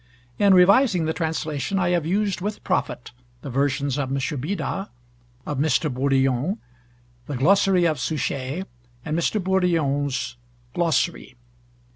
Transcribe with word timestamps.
In 0.39 0.55
revising 0.55 1.05
the 1.05 1.13
translation 1.13 1.77
I 1.77 1.89
have 1.89 2.07
used 2.07 2.41
with 2.41 2.63
profit 2.63 3.11
the 3.43 3.51
versions 3.51 3.99
of 3.99 4.09
M. 4.09 4.17
Bida, 4.17 4.89
of 5.45 5.59
Mr. 5.59 5.93
Bourdillon, 5.93 6.57
the 7.27 7.37
glossary 7.37 7.85
of 7.85 7.99
Suchier, 7.99 8.65
and 9.05 9.15
Mr. 9.15 9.39
Bourdillon's 9.39 10.37
glossary. 10.73 11.35